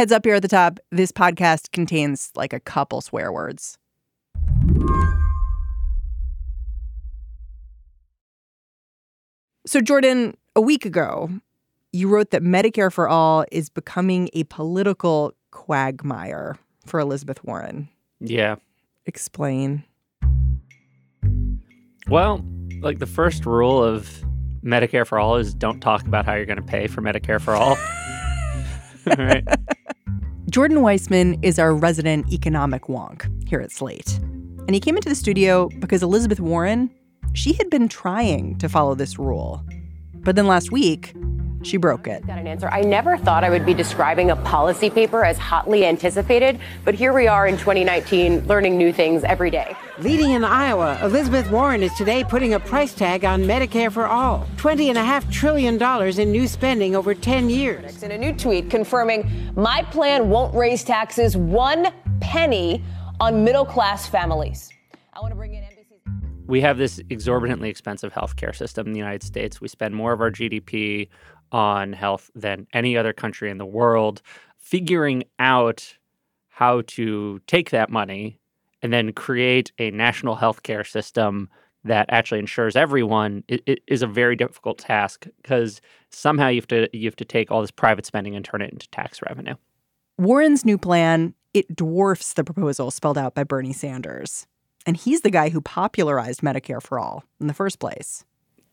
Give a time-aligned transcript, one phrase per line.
[0.00, 3.76] Heads up here at the top this podcast contains like a couple swear words.
[9.66, 11.28] So, Jordan, a week ago,
[11.92, 16.56] you wrote that Medicare for All is becoming a political quagmire
[16.86, 17.90] for Elizabeth Warren.
[18.20, 18.56] Yeah.
[19.04, 19.84] Explain.
[22.08, 22.42] Well,
[22.80, 24.24] like the first rule of
[24.64, 27.54] Medicare for All is don't talk about how you're going to pay for Medicare for
[27.54, 27.76] All.
[29.18, 29.46] right.
[30.50, 34.18] Jordan Weissmann is our resident economic wonk here at Slate.
[34.66, 36.90] And he came into the studio because Elizabeth Warren,
[37.34, 39.64] she had been trying to follow this rule.
[40.16, 41.14] But then last week,
[41.62, 41.80] she mm-hmm.
[41.80, 42.26] broke it.
[42.26, 42.68] Got an answer.
[42.68, 47.12] I never thought I would be describing a policy paper as hotly anticipated, but here
[47.12, 49.74] we are in 2019 learning new things every day.
[49.98, 54.46] Leading in Iowa, Elizabeth Warren is today putting a price tag on Medicare for all
[54.56, 55.80] $20.5 trillion
[56.18, 58.02] in new spending over 10 years.
[58.02, 61.88] In a new tweet confirming my plan won't raise taxes one
[62.20, 62.82] penny
[63.20, 64.70] on middle class families.
[65.12, 66.00] I want to bring in NBC's.
[66.46, 69.60] We have this exorbitantly expensive healthcare system in the United States.
[69.60, 71.08] We spend more of our GDP
[71.52, 74.22] on health than any other country in the world.
[74.58, 75.96] Figuring out
[76.48, 78.38] how to take that money
[78.82, 81.48] and then create a national healthcare system
[81.84, 87.06] that actually insures everyone is a very difficult task because somehow you have to you
[87.06, 89.54] have to take all this private spending and turn it into tax revenue.
[90.18, 94.46] Warren's new plan it dwarfs the proposal spelled out by Bernie Sanders.
[94.86, 98.24] And he's the guy who popularized Medicare for all in the first place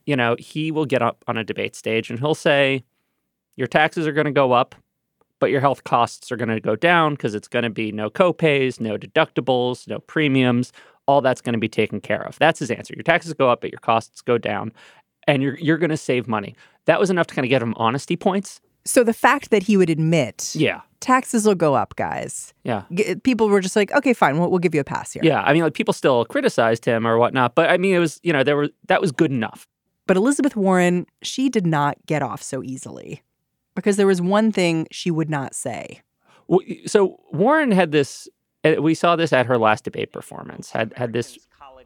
[0.08, 2.82] you know, he will get up on a debate stage and he'll say,
[3.56, 4.74] Your taxes are going to go up,
[5.38, 8.08] but your health costs are going to go down because it's going to be no
[8.08, 10.72] copays, no deductibles, no premiums.
[11.06, 12.38] All that's going to be taken care of.
[12.38, 12.94] That's his answer.
[12.96, 14.72] Your taxes go up, but your costs go down,
[15.26, 16.56] and you're you're going to save money.
[16.86, 18.62] That was enough to kind of get him honesty points.
[18.86, 22.54] So the fact that he would admit, yeah, taxes will go up, guys.
[22.64, 22.84] Yeah,
[23.24, 25.22] people were just like, okay, fine, we'll, we'll give you a pass here.
[25.22, 28.20] Yeah, I mean, like people still criticized him or whatnot, but I mean, it was
[28.22, 29.66] you know there were that was good enough.
[30.08, 33.22] But Elizabeth Warren, she did not get off so easily
[33.76, 36.00] because there was one thing she would not say.
[36.86, 38.26] So Warren had this.
[38.64, 40.70] Eh, we saw this at her last debate performance.
[40.70, 41.38] Had had this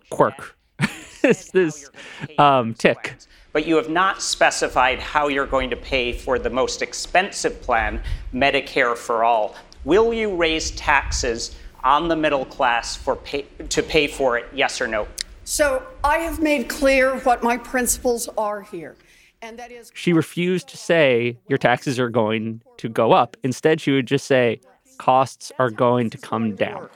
[0.09, 0.57] quirk,
[1.23, 1.91] this, this
[2.39, 3.17] um, tick.
[3.53, 8.01] But you have not specified how you're going to pay for the most expensive plan,
[8.33, 9.57] Medicare for all.
[9.85, 14.47] Will you raise taxes on the middle class for pay, to pay for it?
[14.55, 15.09] Yes or no?
[15.45, 18.97] So I have made clear what my principles are here.
[19.41, 23.37] And that is she refused to say your taxes are going to go up.
[23.43, 24.61] Instead, she would just say
[24.99, 26.89] costs are going to come down.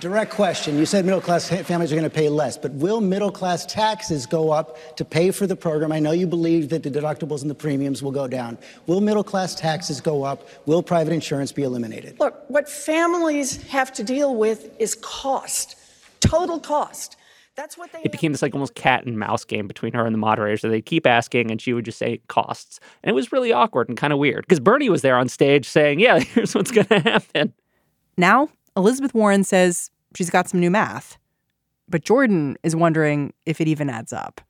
[0.00, 0.78] Direct question.
[0.78, 4.24] You said middle class families are going to pay less, but will middle class taxes
[4.24, 5.92] go up to pay for the program?
[5.92, 8.56] I know you believe that the deductibles and the premiums will go down.
[8.86, 10.48] Will middle class taxes go up?
[10.66, 12.18] Will private insurance be eliminated?
[12.18, 15.76] Look, what families have to deal with is cost,
[16.20, 17.16] total cost.
[17.54, 18.00] That's what they.
[18.02, 20.62] It became this like almost cat and mouse game between her and the moderators.
[20.62, 23.88] So they keep asking, and she would just say costs, and it was really awkward
[23.88, 26.86] and kind of weird because Bernie was there on stage saying, "Yeah, here's what's going
[26.86, 27.52] to happen."
[28.16, 31.18] Now Elizabeth Warren says she's got some new math,
[31.88, 34.40] but Jordan is wondering if it even adds up.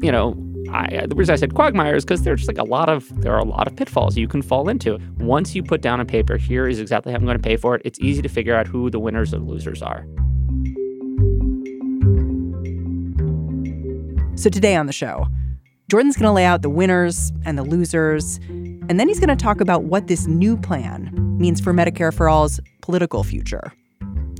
[0.00, 0.36] You know,
[0.70, 3.32] I, the reason I said quagmire is because there's just like a lot of there
[3.32, 4.98] are a lot of pitfalls you can fall into.
[5.18, 7.74] Once you put down on paper, here is exactly how I'm going to pay for
[7.74, 7.82] it.
[7.84, 10.06] It's easy to figure out who the winners and losers are.
[14.36, 15.26] So today on the show,
[15.88, 19.42] Jordan's going to lay out the winners and the losers, and then he's going to
[19.42, 23.72] talk about what this new plan means for Medicare for All's political future.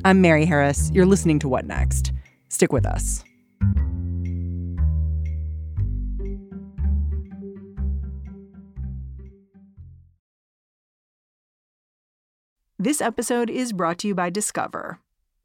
[0.04, 0.90] I'm Mary Harris.
[0.92, 2.12] You're listening to What Next?
[2.48, 3.24] Stick with us.
[12.78, 14.98] This episode is brought to you by Discover.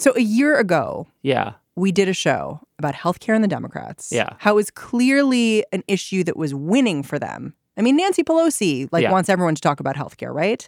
[0.00, 4.10] So a year ago, yeah, we did a show about healthcare and the Democrats.
[4.10, 7.54] Yeah, how it was clearly an issue that was winning for them.
[7.76, 9.12] I mean, Nancy Pelosi like yeah.
[9.12, 10.66] wants everyone to talk about healthcare, right?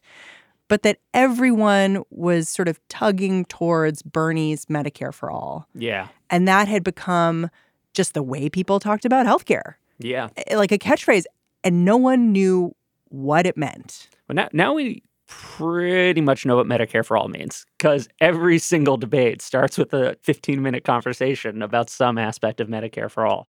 [0.69, 5.67] But that everyone was sort of tugging towards Bernie's Medicare for all.
[5.75, 7.49] Yeah, and that had become
[7.95, 9.77] just the way people talked about healthcare.
[9.99, 11.25] Yeah, eh, like a catchphrase,
[11.65, 12.75] and no one knew
[13.09, 14.11] what it meant.
[14.29, 15.03] Well, now, now we
[15.33, 20.17] pretty much know what Medicare for All means because every single debate starts with a
[20.23, 23.49] 15 minute conversation about some aspect of Medicare for All.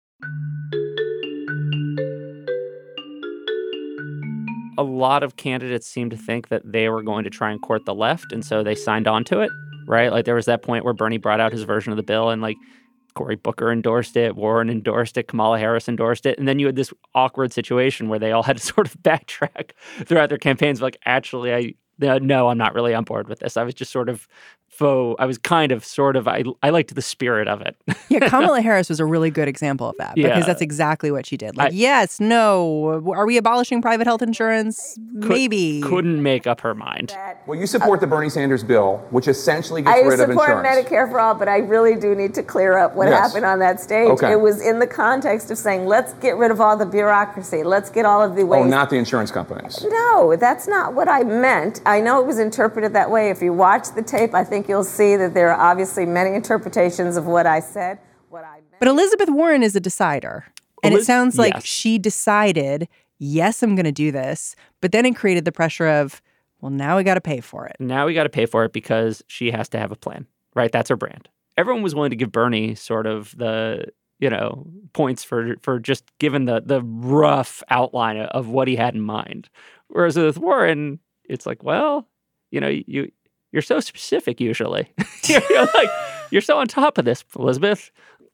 [4.78, 7.86] A lot of candidates seem to think that they were going to try and court
[7.86, 9.52] the left, and so they signed on to it,
[9.88, 10.12] right?
[10.12, 12.42] Like there was that point where Bernie brought out his version of the bill, and
[12.42, 12.58] like
[13.14, 16.38] Cory Booker endorsed it, Warren endorsed it, Kamala Harris endorsed it.
[16.40, 19.72] And then you had this awkward situation where they all had to sort of backtrack
[20.06, 20.82] throughout their campaigns.
[20.82, 23.56] Like, actually, I uh, no, I'm not really on board with this.
[23.56, 24.28] I was just sort of
[24.78, 25.16] faux.
[25.20, 26.28] I was kind of, sort of.
[26.28, 27.76] I I liked the spirit of it.
[28.10, 30.46] yeah, Kamala Harris was a really good example of that because Yeah.
[30.46, 31.56] that's exactly what she did.
[31.58, 34.98] Like, I- yes, no, are we abolishing private health insurance?
[35.14, 35.82] Maybe.
[35.82, 37.16] Couldn't make up her mind.
[37.48, 40.40] Well, you support the Bernie Sanders bill, which essentially gets I rid of insurance.
[40.42, 40.90] I support insurance.
[40.90, 43.20] Medicare for all, but I really do need to clear up what Yes.
[43.20, 44.10] happened on that stage.
[44.10, 44.32] Okay.
[44.32, 47.64] It was in the context of saying, let's get rid of all the bureaucracy.
[47.64, 48.64] Let's get all of the ways.
[48.66, 49.86] Oh, not the insurance companies.
[49.88, 51.82] No, that's not what I meant.
[51.86, 53.30] I know it was interpreted that way.
[53.30, 57.18] If you watch the tape, I think you'll see that there are obviously many interpretations
[57.18, 58.00] of what I said.
[58.30, 58.80] What I meant.
[58.80, 60.46] But Elizabeth Warren is a decider.
[60.84, 61.64] And it sounds like yes.
[61.66, 64.56] she decided, yes, I'm going to do this.
[64.82, 66.22] But then it created the pressure of,
[66.60, 67.78] well, now we got to pay for it.
[67.80, 70.72] Now we got to pay for it because she has to have a plan, right?
[70.72, 71.30] That's her brand.
[71.58, 73.86] Everyone was willing to give Bernie sort of the
[74.20, 78.96] you know points for for just given the the rough outline of what he had
[78.96, 79.50] in mind.
[79.88, 82.08] Whereas with Warren, it's like, well,
[82.50, 83.12] you know, you
[83.54, 84.92] you're so specific usually.
[85.30, 85.90] you're, like
[86.32, 87.92] you're so on top of this, Elizabeth.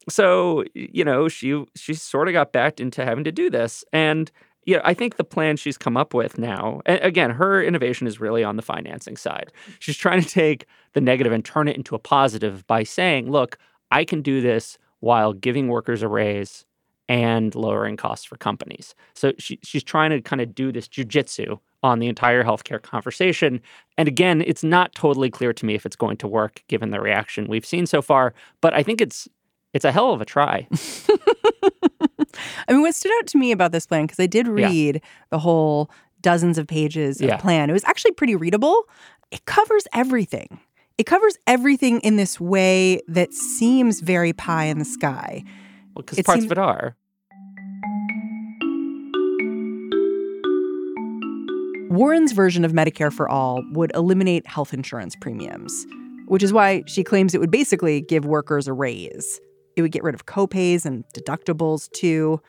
[0.08, 4.32] So you know, she she sort of got backed into having to do this, and
[4.66, 8.08] you know, I think the plan she's come up with now, and again, her innovation
[8.08, 9.52] is really on the financing side.
[9.78, 13.58] She's trying to take the negative and turn it into a positive by saying, look,
[13.92, 16.66] I can do this while giving workers a raise
[17.10, 18.96] and lowering costs for companies.
[19.16, 23.60] So she, she's trying to kind of do this jujitsu on the entire healthcare conversation.
[23.98, 27.02] And again, it's not totally clear to me if it's going to work given the
[27.02, 29.28] reaction we've seen so far, but I think it's
[29.74, 30.68] it's a hell of a try.
[32.68, 34.54] I mean, what stood out to me about this plan, because I did Yeah.
[34.68, 35.90] read the whole
[36.22, 37.38] dozens of pages of Yeah.
[37.38, 38.84] plan, it was actually pretty readable.
[39.32, 40.60] It covers everything.
[40.98, 45.44] It covers everything in this way that seems very pie in the sky.
[45.96, 46.96] Well, Because parts seems- of it are.
[51.90, 55.88] Warren's version of Medicare for All would eliminate health insurance premiums,
[56.28, 59.42] which is why she claims it would basically give workers a raise.
[59.76, 62.40] It would get rid of copays and deductibles too.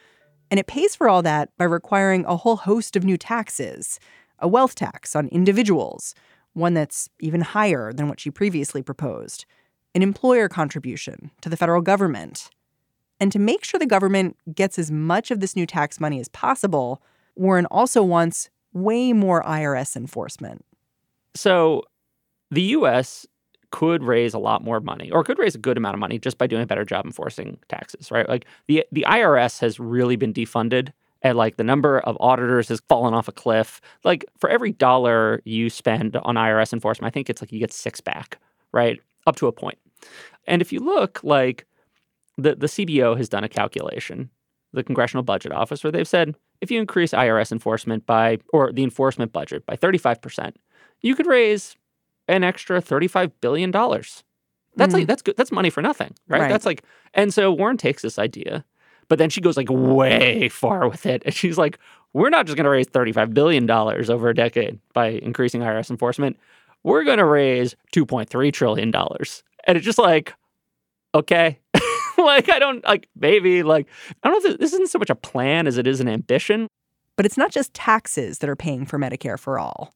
[0.51, 3.99] And it pays for all that by requiring a whole host of new taxes
[4.43, 6.15] a wealth tax on individuals,
[6.55, 9.45] one that's even higher than what she previously proposed,
[9.95, 12.49] an employer contribution to the federal government.
[13.19, 16.29] And to make sure the government gets as much of this new tax money as
[16.29, 17.03] possible,
[17.37, 20.65] Warren also wants way more IRS enforcement.
[21.35, 21.85] So
[22.51, 23.27] the US
[23.71, 26.39] could raise a lot more money or could raise a good amount of money just
[26.39, 28.29] by doing a better job enforcing taxes, right?
[28.29, 32.81] Like the the IRS has really been defunded and like the number of auditors has
[32.89, 33.81] fallen off a cliff.
[34.05, 37.73] Like for every dollar you spend on IRS enforcement, I think it's like you get
[37.73, 38.39] 6 back,
[38.73, 39.01] right?
[39.27, 39.79] Up to a point.
[40.47, 41.67] And if you look like
[42.37, 44.31] the the CBO has done a calculation,
[44.73, 48.83] the Congressional Budget Office where they've said if you increase IRS enforcement by or the
[48.83, 50.55] enforcement budget by 35%,
[51.01, 51.77] you could raise
[52.29, 53.71] an extra $35 billion.
[54.77, 55.07] That's like mm.
[55.07, 55.37] that's good.
[55.37, 56.43] That's money for nothing, right?
[56.43, 56.49] Right.
[56.49, 58.65] That's like and so Warren takes this idea,
[59.09, 61.23] but then she goes like way far with it.
[61.25, 61.79] And she's like,
[62.13, 66.39] we're not just gonna raise $35 billion over a decade by increasing IRS enforcement.
[66.83, 68.95] We're gonna raise $2.3 trillion.
[68.95, 70.35] And it's just like,
[71.15, 71.59] okay.
[72.25, 73.87] like I don't like maybe like
[74.23, 76.69] I don't know if this isn't so much a plan as it is an ambition.
[77.17, 79.93] But it's not just taxes that are paying for Medicare for all.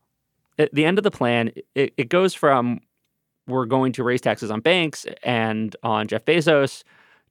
[0.59, 2.81] at the end of the plan, it, it goes from
[3.47, 6.83] we're going to raise taxes on banks and on Jeff Bezos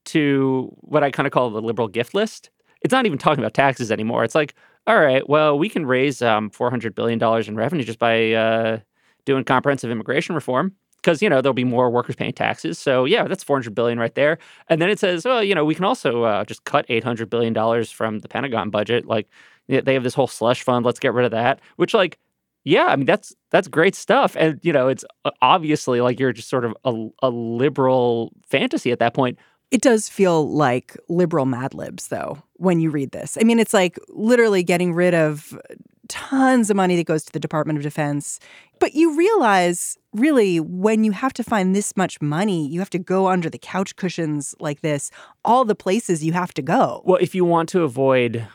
[0.05, 2.49] to what I kind of call the liberal gift list.
[2.81, 4.23] It's not even talking about taxes anymore.
[4.23, 8.33] It's like, all right, well, we can raise um, $400 billion in revenue just by
[8.33, 8.79] uh,
[9.25, 12.79] doing comprehensive immigration reform because, you know, there'll be more workers paying taxes.
[12.79, 14.37] So, yeah, that's 400 billion right there.
[14.69, 17.53] And then it says, well, you know, we can also uh, just cut 800 billion
[17.53, 19.05] dollars from the Pentagon budget.
[19.05, 19.27] Like
[19.67, 20.85] they have this whole slush fund.
[20.85, 21.59] Let's get rid of that.
[21.75, 22.17] Which, like,
[22.65, 26.31] yeah, I mean that's that's great stuff, and you know it's uh, obviously like you're
[26.31, 29.37] just sort of a, a liberal fantasy at that point.
[29.69, 33.37] It does feel like liberal Mad Libs, though, when you read this.
[33.41, 35.59] I mean, it's like literally getting rid of
[36.07, 38.39] tons of money that goes to the Department of Defense.
[38.79, 42.99] But you realize, really, when you have to find this much money, you have to
[42.99, 45.11] go under the couch cushions like this,
[45.45, 47.01] all the places you have to go.
[47.05, 48.47] Well, if you want to avoid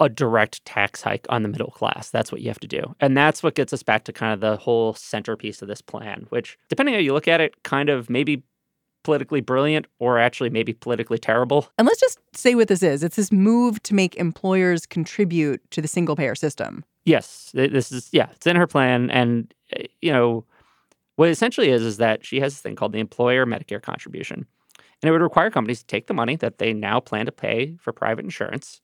[0.00, 2.08] a direct tax hike on the middle class.
[2.10, 2.96] That's what you have to do.
[3.00, 6.26] And that's what gets us back to kind of the whole centerpiece of this plan,
[6.30, 8.42] which, depending how you look at it, kind of maybe
[9.02, 11.68] politically brilliant or actually maybe politically terrible.
[11.78, 15.80] And let's just say what this is it's this move to make employers contribute to
[15.80, 16.84] the single payer system.
[17.04, 19.10] Yes, this is, yeah, it's in her plan.
[19.10, 20.44] And, eh, you know,
[21.16, 24.46] what it essentially is, is that she has this thing called the employer Medicare contribution.
[25.02, 27.76] And it would require companies to take the money that they now plan to pay
[27.80, 28.80] for private insurance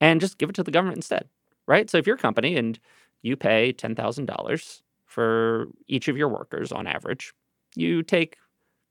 [0.00, 1.28] and just give it to the government instead,
[1.66, 1.88] right?
[1.90, 2.78] So if you're a company and
[3.22, 7.34] you pay $10,000 for each of your workers on average,
[7.76, 8.36] you take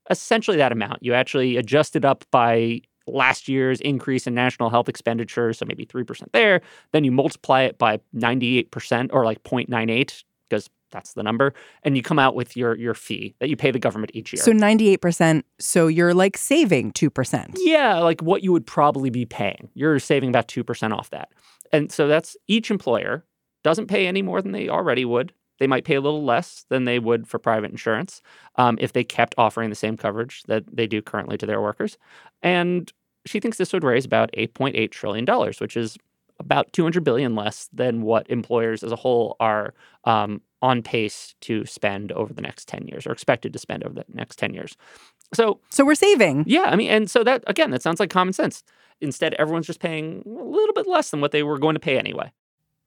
[0.10, 1.04] essentially that amount.
[1.04, 5.86] You actually adjust it up by last year's increase in national health expenditure, so maybe
[5.86, 6.62] 3% there.
[6.92, 12.04] Then you multiply it by 98% or like 0.98 because that's the number and you
[12.04, 14.42] come out with your your fee that you pay the government each year.
[14.42, 17.58] So 98%, so you're like saving 2%.
[17.58, 19.70] Yeah, like what you would probably be paying.
[19.74, 21.30] You're saving about 2% off that.
[21.72, 23.26] And so that's each employer
[23.64, 25.34] doesn't pay any more than they already would.
[25.64, 28.22] They might pay a little less than they would for private insurance
[28.58, 31.98] um, if they kept offering the same coverage that they do currently to their workers.
[32.42, 32.92] And
[33.26, 35.26] she thinks this would raise about $8.8 trillion,
[35.60, 35.98] which is
[36.38, 41.66] about 200 billion less than what employers as a whole are um, on pace to
[41.66, 44.76] spend over the next 10 years or expected to spend over the next 10 years.
[45.34, 46.44] So, so we're saving.
[46.46, 48.66] Yeah, I mean, and so that again, that sounds like common sense.
[49.00, 51.98] Instead, everyone's just paying a little bit less than what they were going to pay
[51.98, 52.34] anyway.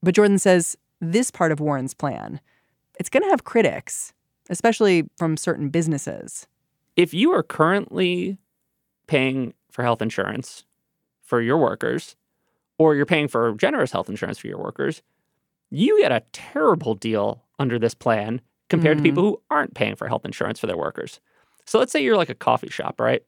[0.03, 2.39] But Jordan says this part of Warren's plan,
[2.99, 4.13] it's going to have critics,
[4.49, 6.47] especially from certain businesses.
[6.95, 8.37] If you are currently
[9.07, 10.65] paying for health insurance
[11.21, 12.15] for your workers,
[12.77, 15.01] or you're paying for generous health insurance for your workers,
[15.69, 19.03] you get a terrible deal under this plan compared mm-hmm.
[19.03, 21.19] to people who aren't paying for health insurance for their workers.
[21.65, 23.23] So let's say you're like a coffee shop, right?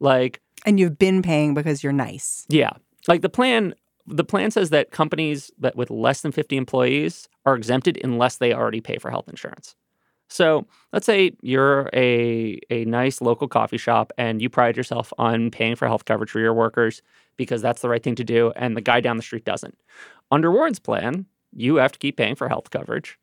[0.00, 2.44] Like and you've been paying because you're nice.
[2.48, 2.70] Yeah.
[3.06, 3.74] Like the plan
[4.08, 8.52] the plan says that companies that with less than 50 employees are exempted unless they
[8.52, 9.74] already pay for health insurance.
[10.28, 15.50] So let's say you're a, a nice local coffee shop and you pride yourself on
[15.50, 17.02] paying for health coverage for your workers
[17.36, 19.78] because that's the right thing to do, and the guy down the street doesn't.
[20.30, 23.18] Under Warren's plan, you have to keep paying for health coverage.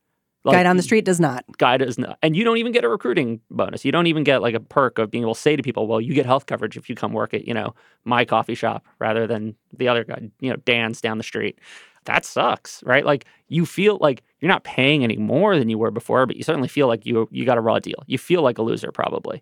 [0.46, 1.44] Like, guy down the street does not.
[1.58, 2.20] Guy does not.
[2.22, 3.84] And you don't even get a recruiting bonus.
[3.84, 6.00] You don't even get like a perk of being able to say to people, well,
[6.00, 7.74] you get health coverage if you come work at, you know,
[8.04, 11.58] my coffee shop rather than the other guy, you know, Dan's down the street.
[12.04, 13.04] That sucks, right?
[13.04, 16.44] Like you feel like you're not paying any more than you were before, but you
[16.44, 18.04] certainly feel like you you got a raw deal.
[18.06, 19.42] You feel like a loser probably.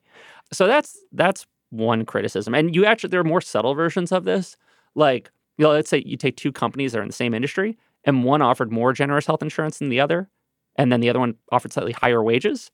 [0.53, 2.55] So that's that's one criticism.
[2.55, 4.55] And you actually there are more subtle versions of this.
[4.95, 7.77] Like, you know, let's say you take two companies that are in the same industry
[8.05, 10.29] and one offered more generous health insurance than the other
[10.75, 12.71] and then the other one offered slightly higher wages,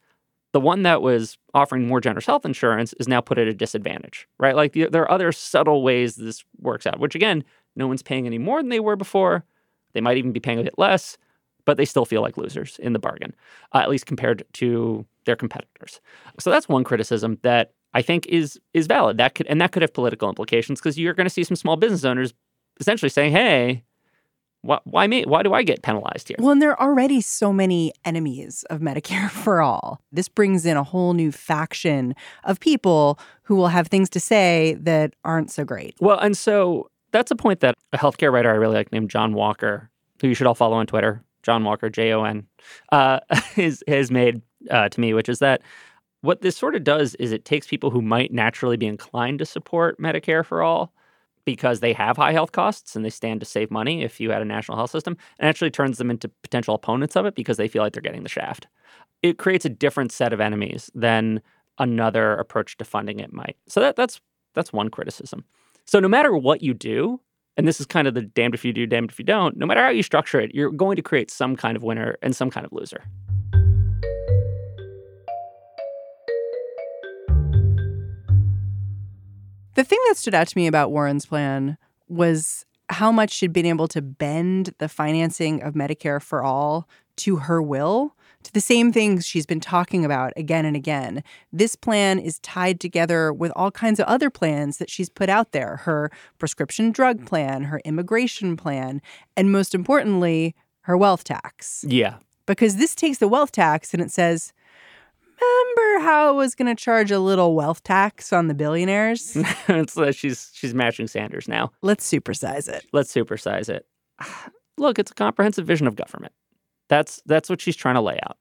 [0.52, 4.28] the one that was offering more generous health insurance is now put at a disadvantage,
[4.40, 4.56] right?
[4.56, 7.44] Like the, there are other subtle ways this works out, which again,
[7.76, 9.44] no one's paying any more than they were before.
[9.94, 11.18] They might even be paying a bit less,
[11.66, 13.36] but they still feel like losers in the bargain,
[13.74, 16.02] uh, at least compared to their competitors.
[16.40, 19.18] So that's one criticism that I think is is valid.
[19.18, 21.76] That could and that could have political implications because you're going to see some small
[21.76, 22.34] business owners
[22.80, 23.84] essentially saying, "Hey,
[24.62, 25.24] why, why me?
[25.24, 26.38] Why do I get penalized here?
[26.40, 30.02] Well, and there are already so many enemies of Medicare for all.
[30.12, 34.78] This brings in a whole new faction of people who will have things to say
[34.82, 35.96] that aren't so great.
[36.00, 39.34] Well, and so that's a point that a healthcare writer I really like named Jon
[39.34, 39.90] Walker,
[40.22, 42.46] who you should all follow on Twitter, Jon Walker, J O N,
[42.92, 45.62] uh, has, has made uh, to me, which is that
[46.22, 49.46] what this sort of does is it takes people who might naturally be inclined to
[49.46, 50.94] support Medicare for all
[51.50, 54.44] because they have high health costs and they stand to save money if you had
[54.44, 57.68] a national health system, and actually turns them into potential opponents of it because they
[57.68, 58.68] feel like they're getting the shaft.
[59.24, 61.42] It creates a different set of enemies than
[61.80, 63.58] another approach to funding it might.
[63.68, 64.22] So that, that's
[64.54, 65.44] that's one criticism.
[65.86, 67.20] So no matter what you do,
[67.58, 69.66] and this is kind of the damned if you do, damned if you don't, no
[69.66, 72.52] matter how you structure it, you're going to create some kind of winner and some
[72.52, 73.04] kind of loser.
[79.80, 81.78] The thing that stood out to me about Warren's plan
[82.10, 87.38] was how much she'd been able to bend the financing of Medicare for all to
[87.38, 91.24] her will, to the same things she's been talking about again and again.
[91.54, 95.54] This plan is tied together with all kinds of other plans that she's put out
[95.54, 99.02] there her prescription drug plan, her immigration plan,
[99.38, 101.86] and most importantly, her wealth tax.
[101.88, 102.16] Yeah.
[102.46, 104.52] Because this takes the wealth tax and it says,
[105.42, 109.36] remember how it was going to charge a little wealth tax on the billionaires?
[109.68, 111.72] it's, uh, she's she's matching Sanders now.
[111.82, 112.86] Let's supersize it.
[112.94, 113.86] Let's supersize it.
[114.78, 116.34] Look, it's a comprehensive vision of government.
[116.88, 118.38] That's that's what she's trying to lay out.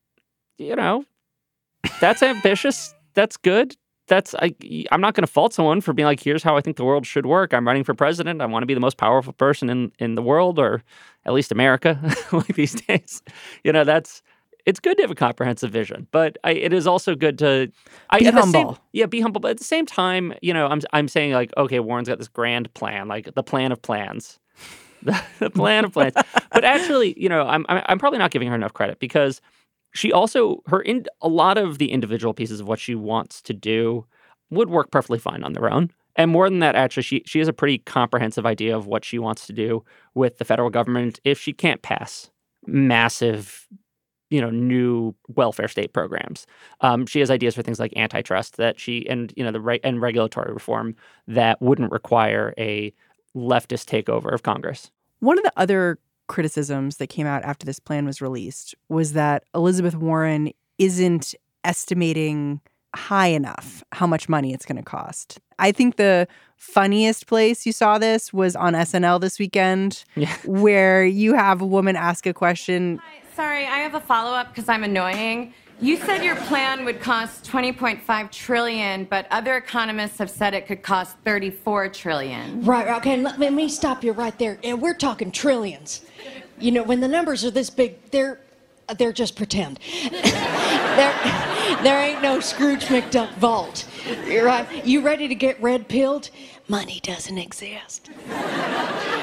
[0.56, 1.04] You know,
[2.00, 2.94] that's ambitious.
[3.14, 3.76] That's good.
[4.08, 4.54] that's I,
[4.90, 7.06] I'm not going to fault someone for being like, here's how I think the world
[7.06, 7.52] should work.
[7.52, 8.40] I'm running for president.
[8.40, 10.82] I want to be the most powerful person in in the world, or
[11.24, 12.00] at least America,
[12.32, 13.22] like these days.
[13.64, 14.22] You know, that's
[14.68, 17.72] it's good to have a comprehensive vision, but I, it is also good to
[18.10, 18.78] I, Be the same- humble.
[18.92, 19.40] yeah, be humble.
[19.40, 22.28] But at the same time, you know, I'm I'm saying like, okay, Warren's got this
[22.28, 24.38] grand plan, like the plan of plans,
[25.02, 26.14] the, plan of plans.
[26.52, 29.40] but actually, you know, I'm I'm I'm probably not giving her enough credit because
[29.94, 33.54] she also her in a lot of the individual pieces of what she wants to
[33.54, 34.04] do
[34.50, 35.90] would work perfectly fine on their own.
[36.16, 39.18] And more than that, actually, she she has a pretty comprehensive idea of what she
[39.18, 39.82] wants to do
[40.14, 42.30] with the federal government if she can't pass
[42.66, 43.66] massive,
[44.30, 46.46] you know, new welfare state programs.
[46.80, 49.80] Um, she has ideas for things like antitrust that she and you know the right
[49.84, 50.94] and regulatory reform
[51.26, 52.92] that wouldn't require a
[53.36, 54.90] leftist takeover of Congress.
[55.20, 59.44] One of the other criticisms that came out after this plan was released was that
[59.54, 62.60] Elizabeth Warren isn't estimating
[62.94, 65.40] high enough how much money it's going to cost.
[65.58, 70.34] I think the funniest place you saw this was on SNL this weekend, Yeah.
[70.44, 73.00] where you have a woman ask a question.
[73.36, 75.54] Sorry, I have a follow up because I'm annoying.
[75.80, 80.82] You said your plan would cost 20.5 trillion, but other economists have said it could
[80.82, 82.64] cost 34 trillion.
[82.64, 84.58] Right, okay, let, let me stop you right there.
[84.64, 86.04] And we're talking trillions.
[86.58, 88.40] You know, when the numbers are this big, they're
[88.96, 89.78] they're just pretend.
[90.98, 93.88] there, there ain't no Scrooge McDuck vault.
[94.26, 94.84] You're right.
[94.84, 96.30] You ready to get red pilled?
[96.66, 98.10] Money doesn't exist.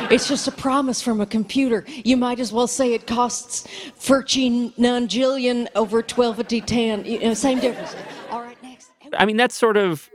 [0.09, 1.83] It's just a promise from a computer.
[1.87, 3.67] You might as well say it costs
[3.99, 7.05] Furchy nonjillion over 12 a D10.
[7.05, 7.95] You know, same difference.
[8.31, 8.91] All right, next.
[9.17, 10.09] I mean, that's sort of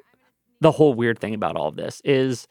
[0.60, 2.48] the whole weird thing about all of this is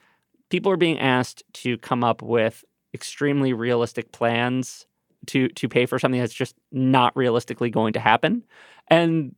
[0.49, 2.63] people are being asked to come up with
[2.93, 4.85] extremely realistic plans
[5.27, 8.43] to to pay for something that's just not realistically going to happen.
[8.87, 9.35] And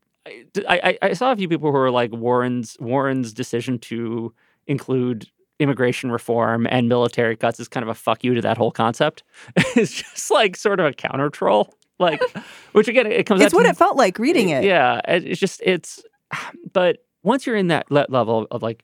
[0.67, 4.33] I, I, I saw a few people who were like Warren's Warren's decision to
[4.67, 5.27] include
[5.59, 9.23] immigration reform and military cuts is kind of a fuck you to that whole concept.
[9.75, 11.73] it's just like sort of a counter troll.
[11.99, 12.21] Like,
[12.71, 13.41] which again, it comes.
[13.41, 14.63] It's what to- it felt like reading it.
[14.63, 16.03] yeah, it- it's just it's.
[16.73, 18.83] But once you're in that le- level of like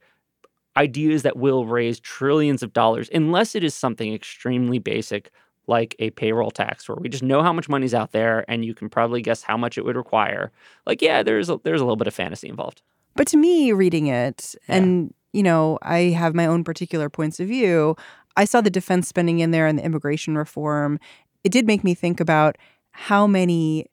[0.76, 5.32] ideas that will raise trillions of dollars, unless it is something extremely basic
[5.68, 8.74] like a payroll tax, where we just know how much money's out there and you
[8.74, 10.52] can probably guess how much it would require.
[10.86, 12.82] Like, yeah, there's a, there's a little bit of fantasy involved.
[13.16, 17.48] But to me, reading it, and you know, I have my own particular points of
[17.48, 17.96] view.
[18.38, 21.00] I saw the defense spending in there and the immigration reform.
[21.44, 22.58] It did make me think about
[22.92, 23.88] how many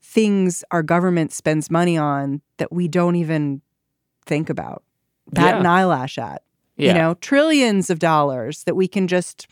[0.00, 3.60] things our government spends money on that we don't even
[4.26, 4.82] think about,
[5.32, 5.60] bat Yeah.
[5.60, 6.42] an eyelash at.
[6.76, 6.88] Yeah.
[6.88, 9.46] You know, trillions of dollars that we can just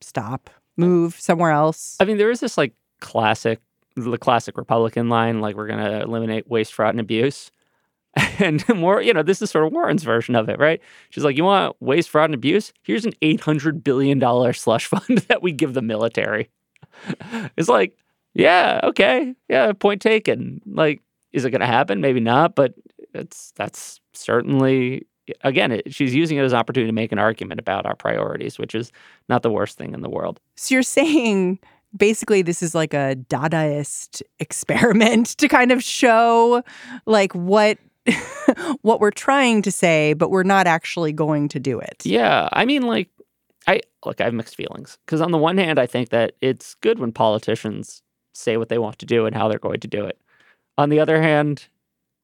[0.00, 1.96] stop, move somewhere else.
[2.00, 3.60] I mean, there is this like classic,
[3.96, 7.50] the classic Republican line, like we're going to eliminate waste, fraud, and abuse.
[8.38, 10.80] And more, you know, this is sort of Warren's version of it, right?
[11.10, 12.72] She's like, you want waste, fraud, and abuse?
[12.82, 14.20] Here's an $800 billion
[14.54, 16.50] slush fund that we give the military.
[17.56, 17.96] it's like,
[18.34, 19.34] yeah, okay.
[19.48, 20.60] Yeah, point taken.
[20.66, 22.00] Like, is it going to happen?
[22.00, 22.74] Maybe not, but
[23.14, 25.06] it's that's certainly
[25.42, 28.58] again, it, she's using it as an opportunity to make an argument about our priorities,
[28.58, 28.92] which is
[29.28, 30.40] not the worst thing in the world.
[30.56, 31.58] So you're saying
[31.96, 36.62] basically this is like a Dadaist experiment to kind of show
[37.06, 37.78] like what
[38.82, 42.04] what we're trying to say, but we're not actually going to do it.
[42.04, 43.08] Yeah, I mean, like,
[43.66, 46.74] I look, I have mixed feelings because on the one hand, I think that it's
[46.76, 50.04] good when politicians say what they want to do and how they're going to do
[50.04, 50.20] it.
[50.78, 51.66] On the other hand,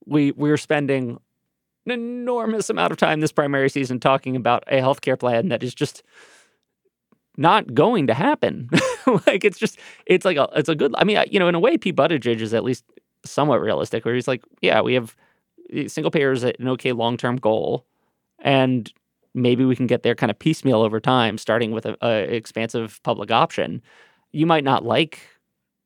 [0.07, 1.19] we we're spending
[1.87, 5.75] an enormous amount of time this primary season talking about a healthcare plan that is
[5.75, 6.03] just
[7.37, 8.69] not going to happen.
[9.27, 10.95] like it's just it's like a it's a good.
[10.97, 12.85] I mean, you know, in a way, Pete Buttigieg is at least
[13.25, 15.17] somewhat realistic, where he's like, yeah, we have
[15.87, 17.87] single payer is an okay long term goal,
[18.41, 18.93] and
[19.35, 23.01] maybe we can get there kind of piecemeal over time, starting with a, a expansive
[23.03, 23.83] public option.
[24.33, 25.21] You might not like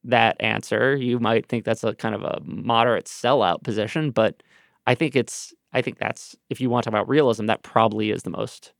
[0.04, 0.96] that answer.
[0.96, 4.42] You might think that's a kind of a moderate sellout position, but
[4.86, 8.10] I think it's I think that's if you want to talk about realism, that probably
[8.10, 8.72] is the most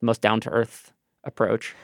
[0.00, 1.74] the most down to earth approach.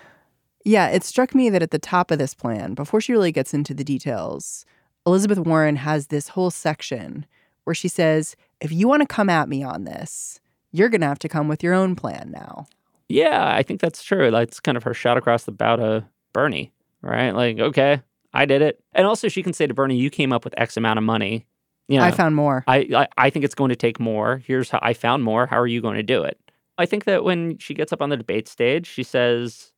[0.65, 3.53] Yeah, it struck me that at the top of this plan, before she really gets
[3.53, 4.65] into the details,
[5.07, 7.27] Elizabeth Warren has this whole section
[7.65, 10.41] where she says, if you want to come at me on this,
[10.73, 12.67] you're going to have to come with your own plan now.
[13.11, 14.31] Yeah, I think that's true.
[14.31, 16.73] That's kind of her shot across the bow to Bernie,
[17.03, 17.33] right?
[17.33, 18.01] Like, okay,
[18.33, 18.83] I did it.
[18.95, 21.45] And also she can say to Bernie, you came up with X amount of money.
[21.89, 22.65] You know, I found more.
[22.67, 24.39] I, I I think it's going to take more.
[24.39, 25.47] Here's how I found more.
[25.47, 26.39] How are you going to do it?
[26.79, 29.73] I think that when she gets up on the debate stage, she says,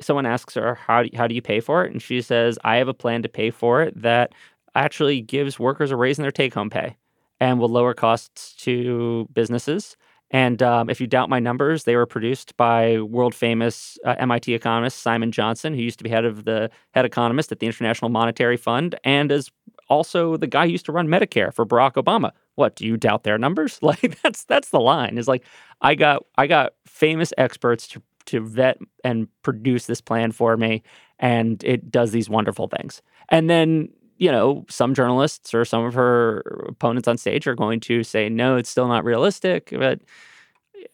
[0.00, 1.92] someone asks her, how do, how do you pay for it?
[1.92, 4.32] And she says, I have a plan to pay for it that
[4.74, 6.96] actually gives workers a raise in their take home pay.
[7.40, 9.96] and will lower costs to businesses.
[10.30, 14.54] And um, if you doubt my numbers, they were produced by world famous uh, MIT
[14.54, 18.08] economist Simon Johnson, who used to be head of the head economist at the International
[18.08, 19.50] Monetary Fund, and is
[19.92, 22.32] also the guy used to run Medicare for Barack Obama.
[22.54, 23.78] What do you doubt their numbers?
[23.82, 25.18] Like that's that's the line.
[25.18, 25.44] Is like
[25.80, 30.82] I got I got famous experts to to vet and produce this plan for me,
[31.18, 33.02] and it does these wonderful things.
[33.28, 37.80] And then you know, some journalists or some of her opponents on stage are going
[37.80, 39.70] to say, no, it's still not realistic.
[39.72, 40.00] But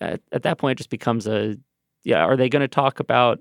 [0.01, 1.57] at, at that point, it just becomes a,
[2.05, 3.41] yeah, are they going to talk about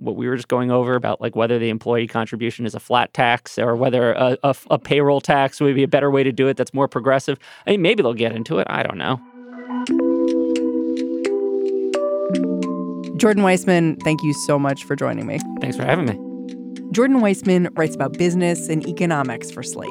[0.00, 3.12] what we were just going over about like whether the employee contribution is a flat
[3.12, 6.48] tax or whether a, a, a payroll tax would be a better way to do
[6.48, 7.38] it that's more progressive?
[7.66, 8.66] I mean, maybe they'll get into it.
[8.70, 9.20] I don't know.
[13.18, 15.38] Jordan Weissmann, thank you so much for joining me.
[15.60, 16.14] Thanks for having me.
[16.92, 19.90] Jordan Weissmann writes about business and economics for Slate.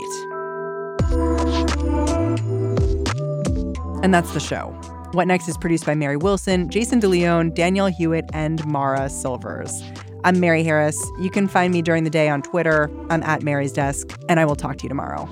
[4.03, 4.75] And that's the show.
[5.13, 9.81] What Next is produced by Mary Wilson, Jason DeLeon, Danielle Hewitt, and Mara Silvers.
[10.23, 10.95] I'm Mary Harris.
[11.19, 12.91] You can find me during the day on Twitter.
[13.09, 15.27] I'm at Mary's Desk, and I will talk to you tomorrow.